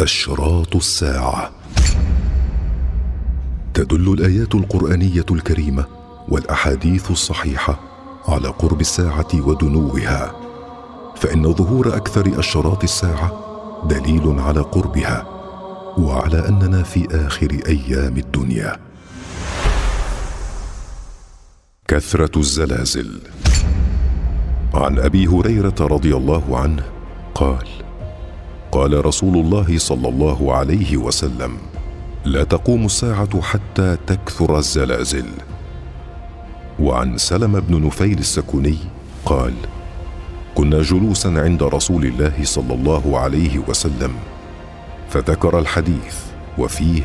أشراط 0.00 0.76
الساعة. 0.76 1.50
تدل 3.74 4.12
الآيات 4.12 4.54
القرآنية 4.54 5.24
الكريمة 5.30 5.86
والأحاديث 6.28 7.10
الصحيحة 7.10 7.80
على 8.28 8.48
قرب 8.48 8.80
الساعة 8.80 9.28
ودنوها. 9.34 10.32
فإن 11.16 11.52
ظهور 11.52 11.96
أكثر 11.96 12.38
أشراط 12.38 12.82
الساعة 12.82 13.32
دليل 13.88 14.40
على 14.40 14.60
قربها 14.60 15.26
وعلى 15.98 16.48
أننا 16.48 16.82
في 16.82 17.26
آخر 17.26 17.58
أيام 17.66 18.16
الدنيا. 18.16 18.76
كثرة 21.88 22.38
الزلازل. 22.38 23.20
عن 24.74 24.98
أبي 24.98 25.26
هريرة 25.26 25.76
رضي 25.80 26.16
الله 26.16 26.58
عنه 26.58 26.84
قال 27.34 27.68
قال 28.76 29.06
رسول 29.06 29.36
الله 29.36 29.78
صلى 29.78 30.08
الله 30.08 30.54
عليه 30.54 30.96
وسلم 30.96 31.56
لا 32.24 32.44
تقوم 32.44 32.84
الساعة 32.86 33.40
حتى 33.40 33.96
تكثر 34.06 34.58
الزلازل. 34.58 35.24
وعن 36.80 37.18
سلم 37.18 37.60
بن 37.60 37.86
نفيل 37.86 38.18
السكوني 38.18 38.76
قال 39.24 39.54
كنا 40.54 40.82
جلوسا 40.82 41.28
عند 41.28 41.62
رسول 41.62 42.04
الله 42.04 42.32
صلى 42.42 42.74
الله 42.74 43.18
عليه 43.18 43.58
وسلم 43.68 44.12
فذكر 45.08 45.58
الحديث 45.58 46.16
وفيه 46.58 47.02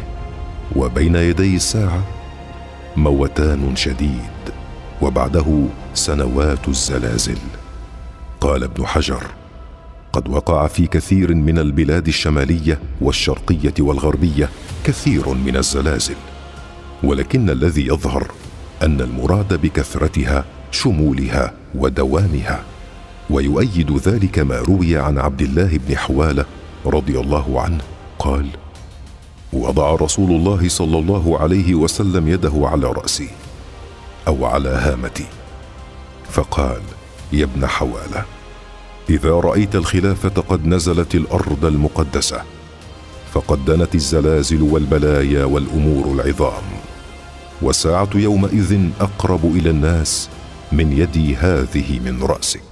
وبين 0.76 1.16
يدي 1.16 1.56
الساعة 1.56 2.04
موتان 2.98 3.76
شديد 3.76 4.42
وبعده 5.02 5.66
سنوات 5.94 6.68
الزلازل. 6.68 7.38
قال 8.42 8.64
ابن 8.64 8.86
حجر 8.86 9.24
قد 10.14 10.30
وقع 10.30 10.68
في 10.68 10.88
كثير 10.88 11.36
من 11.36 11.60
البلاد 11.60 12.08
الشمالية 12.08 12.80
والشرقية 13.02 13.74
والغربية 13.80 14.50
كثير 14.86 15.30
من 15.30 15.58
الزلازل. 15.58 16.16
ولكن 17.04 17.50
الذي 17.50 17.88
يظهر 17.88 18.32
أن 18.84 19.02
المراد 19.02 19.62
بكثرتها 19.62 20.46
شمولها 20.72 21.54
ودوامها. 21.76 22.64
ويؤيد 23.30 23.98
ذلك 24.08 24.40
ما 24.40 24.60
روي 24.60 24.98
عن 24.98 25.18
عبد 25.18 25.42
الله 25.42 25.80
بن 25.88 25.98
حوالة 25.98 26.46
رضي 26.86 27.20
الله 27.20 27.62
عنه. 27.62 27.82
قال 28.20 28.48
وضع 29.54 29.96
رسول 29.96 30.32
الله 30.32 30.70
صلى 30.70 31.00
الله 31.00 31.40
عليه 31.40 31.76
وسلم 31.76 32.28
يده 32.28 32.54
على 32.56 32.88
رأسي 32.88 33.30
أو 34.28 34.46
على 34.46 34.70
هامتي. 34.70 35.26
فقال 36.30 36.82
يا 37.34 37.44
ابن 37.44 37.68
حوالة 37.68 38.26
إذا 39.10 39.30
رأيت 39.30 39.76
الخلافة 39.76 40.42
قد 40.50 40.66
نزلت 40.66 41.16
الأرض 41.16 41.66
المقدسة 41.66 42.42
فقد 43.34 43.66
دنت 43.66 43.96
الزلازل 43.96 44.62
والبلايا 44.62 45.46
والأمور 45.46 46.14
العظام. 46.16 46.64
والساعة 47.62 48.10
يومئذ 48.16 48.90
أقرب 49.00 49.46
إلى 49.46 49.70
الناس 49.70 50.30
من 50.72 50.92
يدي 50.92 51.36
هذه 51.36 52.00
من 52.00 52.24
رأسك. 52.24 52.71